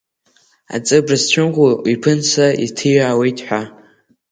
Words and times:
Аҵыбра 0.75 1.17
зцәымӷу 1.21 1.71
иԥынҵа 1.93 2.47
иҭиаауеит 2.65 3.37
ҳәа. 3.45 3.61